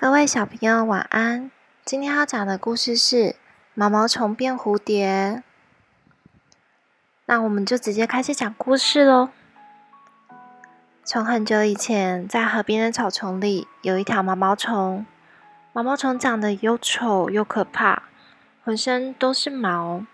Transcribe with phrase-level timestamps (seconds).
[0.00, 1.50] 各位小朋友晚安。
[1.84, 3.16] 今天要讲的故事是
[3.74, 5.42] 《毛毛虫变蝴蝶》。
[7.26, 9.30] 那我们就直接开始讲故事喽。
[11.02, 15.04] 从很久以前，在河边的草丛里，有一条毛毛虫。
[15.72, 18.04] 毛毛虫长得又丑又可怕，
[18.62, 20.04] 浑身都是毛，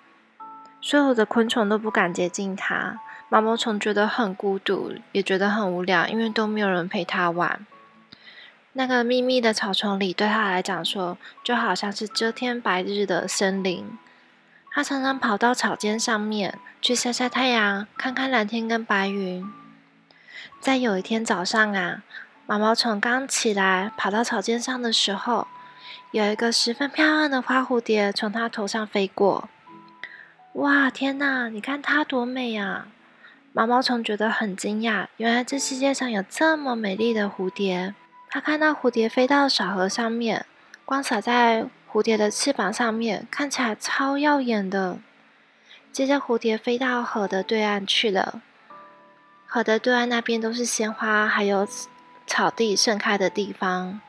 [0.80, 2.98] 所有的昆虫都不敢接近它。
[3.28, 7.66] 毛毛虫觉得很孤独，也觉得很无聊，因为都没有人陪它玩。
[8.76, 13.98] 那个密密的草丛里，对他来讲说，就好像是遮天白日的森林。
[14.72, 19.46] 他常常跑到草尖上面去晒晒太阳，看看蓝天跟白云。
[20.60, 22.02] 在有一天早上啊，
[22.46, 25.46] 毛毛虫刚起来，跑到草尖上的时候，
[26.10, 29.48] 有一个十分漂亮的花蝴蝶从它头上飞过。
[30.54, 31.48] 哇，天哪！
[31.48, 32.88] 你看它多美啊！
[33.52, 37.94] 毛毛虫觉得很惊讶，原来这世界上有这么美丽的蝴蝶。
[38.34, 40.44] 他看到蝴蝶飞到小河上面，
[40.84, 44.98] 光洒在蝴蝶的翅膀上面，看起来超耀眼的。
[45.92, 48.42] 接着，蝴蝶飞到河的对岸去了。
[49.46, 51.64] 河的对岸那边都是鲜花，还有
[52.26, 54.00] 草地盛开的地方。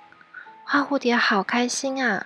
[0.64, 2.26] 花蝴蝶好开心啊！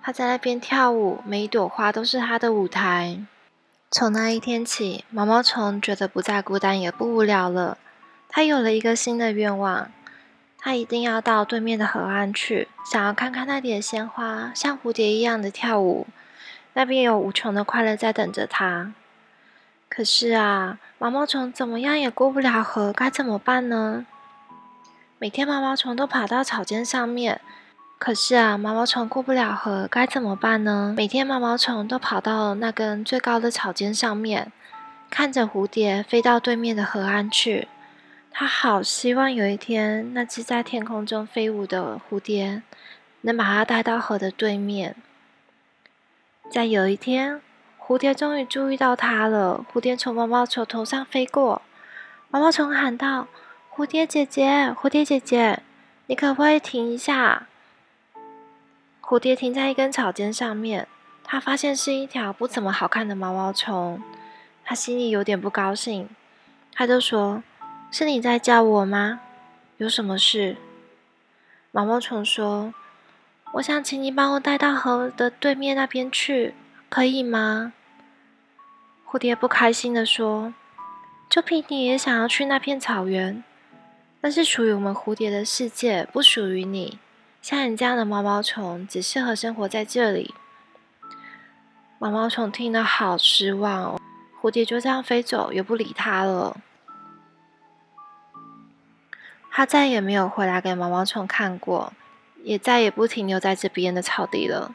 [0.00, 3.18] 它在那边跳舞，每一朵花都是它的舞台。
[3.90, 7.78] 从那一天起，毛毛虫觉得不再孤单，也不无聊了。
[8.28, 9.90] 它有了一个新的愿望。
[10.66, 16.08] 他一定要到对面的河岸去，想要看看那里的鲜花，像蝴蝶一样的跳舞。
[16.72, 18.92] 那边有无穷的快乐在等着他。
[19.88, 24.06] 可是啊，毛毛虫怎么样也过不了河，该怎么办呢？
[25.20, 27.40] 每天毛毛虫都跑到草尖上面，
[28.00, 30.92] 可是啊，毛毛虫过不了河，该怎么办呢？
[30.96, 34.50] 每天毛毛虫都跑到那根最高的草尖上面，
[35.08, 37.68] 看着蝴蝶飞到对面的河岸去。
[38.38, 42.62] 他好希望有一天，那只在天空中飞舞的蝴蝶
[43.22, 44.94] 能把他带到河的对面。
[46.50, 47.40] 在有一天，
[47.80, 49.64] 蝴蝶终于注意到他了。
[49.72, 51.62] 蝴蝶从毛毛虫头上飞过，
[52.28, 53.28] 毛毛虫喊道
[53.74, 55.62] ：“蝴蝶姐姐，蝴蝶姐姐，
[56.08, 57.46] 你可不可以停一下？”
[59.00, 60.86] 蝴蝶停在一根草尖上面，
[61.24, 64.02] 它发现是一条不怎么好看的毛毛虫，
[64.62, 66.10] 它心里有点不高兴，
[66.74, 67.42] 它就说。
[67.90, 69.20] 是你在叫我吗？
[69.78, 70.56] 有什么事？
[71.70, 72.74] 毛毛虫说
[73.54, 76.54] ：“我想请你帮我带到河的对面那边去，
[76.88, 77.72] 可以吗？”
[79.06, 80.52] 蝴蝶不开心的说
[81.30, 83.42] ：“就凭你也想要去那片草原？
[84.20, 86.98] 那是属于我们蝴蝶的世界，不属于你。
[87.40, 90.34] 像你这样的毛毛虫，只适合生活在这里。”
[91.98, 94.00] 毛毛虫听得好失望哦。
[94.42, 96.56] 蝴蝶就这样飞走，也不理它了。
[99.56, 101.94] 他再也没有回来给毛毛虫看过，
[102.42, 104.74] 也再也不停留在这边的草地了。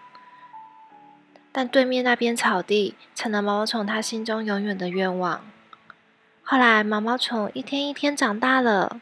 [1.51, 5.45] 但对面那边草地成了毛毛虫他心中永远的愿望。
[6.41, 8.99] 后来，毛毛虫一天一天长大了，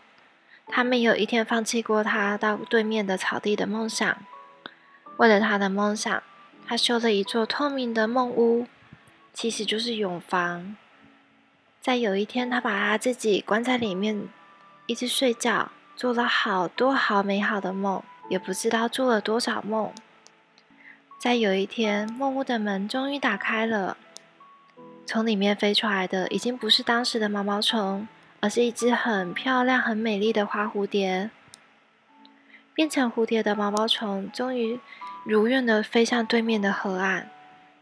[0.67, 4.17] 他没有一天放弃过他到对面的草地的梦想。
[5.15, 6.21] 为了他的梦想，
[6.67, 8.67] 他修了一座透明的梦屋，
[9.33, 10.75] 其实就是泳房。
[11.79, 14.27] 在有一天，他把他自己关在里面。
[14.89, 19.93] 一直睡觉，做了好多好美好的梦，也不知道做了多少梦。
[21.19, 23.97] 在有一天，梦屋的门终于打开了，
[25.05, 28.07] 从里面飞出来的已经不是当时的毛毛虫，
[28.39, 31.29] 而是一只很漂亮、很美丽的花蝴蝶。
[32.73, 34.79] 变成蝴蝶的毛毛虫终于
[35.23, 37.29] 如愿的飞向对面的河岸，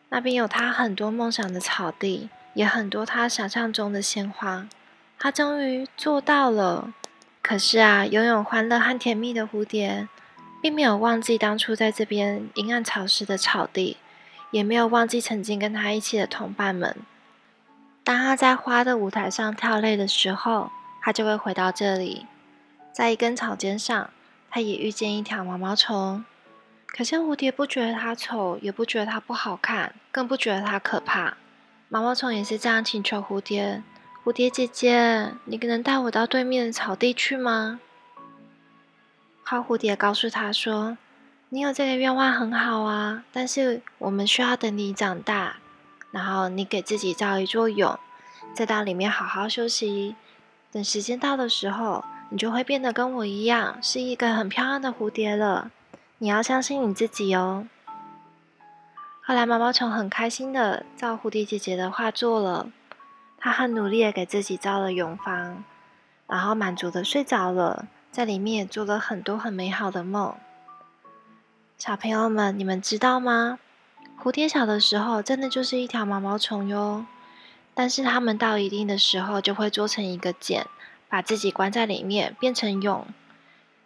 [0.09, 4.67] 那边有它很多梦想的草地，也很多它想象中的鲜花。
[5.19, 6.93] 他终于做到了。
[7.41, 10.07] 可是啊，拥有欢乐和甜蜜的蝴蝶，
[10.61, 13.97] 并没有忘记当初在这边阴暗潮湿的草地，
[14.51, 16.95] 也没有忘记曾经跟他一起的同伴们。
[18.03, 22.25] 当他在花的舞台上跳累的时候，他就会回到这里，
[22.91, 24.09] 在一根草尖上，
[24.49, 26.25] 他也遇见一条毛毛虫。
[26.85, 31.37] 可是蝴蝶不觉得它丑，也不觉得它不好看，更不觉得它可怕。
[31.89, 33.83] 毛毛虫也是这样请求蝴蝶。
[34.27, 37.79] 蝴蝶姐姐，你能带我到对面的草地去吗？
[39.45, 40.97] 花蝴蝶告诉他说
[41.47, 45.59] ：“你有这个愿望很好啊，但是我们需要等你长大，
[46.11, 47.97] 然后你给自己造一座蛹，
[48.53, 50.17] 再到里面好好休息。
[50.73, 55.71] 等时间到的时候，你就会变得跟我一样，是一个很漂亮的蝴蝶了。
[56.17, 57.65] 你要相信你自己哦。”
[59.23, 62.69] 后来毛毛虫很开心的照蝴蝶姐姐的话做了。
[63.39, 65.63] 他很努力的给自己造了蛹房，
[66.27, 70.35] 然后满足的睡着了，在里面也做了很多很美好的梦。
[71.77, 73.59] 小朋友们，你们知道吗？
[74.19, 77.05] 蝴蝶小的时候真的就是一条毛毛虫哟，
[77.75, 80.65] 但是它们到一定的时候就会做成一个茧，
[81.07, 83.05] 把自己关在里面变成蛹。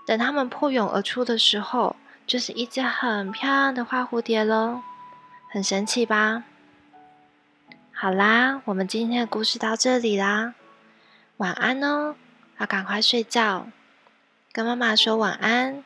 [0.08, 4.82] 等它们破蛹而出的时候，就是一只很漂亮的花蝴蝶喽，
[5.50, 6.46] 很神奇吧？
[8.02, 10.56] 好啦，我们今天的故事到这里啦，
[11.38, 12.16] 晚安哦，
[12.58, 13.68] 要赶快睡觉，
[14.52, 15.84] 跟妈妈说晚安，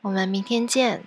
[0.00, 1.04] 我们明天见。